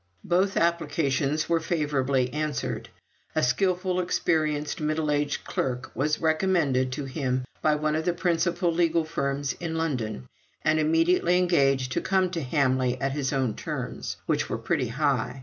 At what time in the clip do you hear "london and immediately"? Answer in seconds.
9.75-11.37